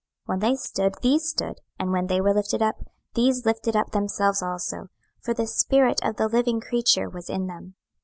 [0.27, 2.77] 26:010:017 When they stood, these stood; and when they were lifted up,
[3.13, 4.87] these lifted up themselves also:
[5.21, 7.75] for the spirit of the living creature was in them.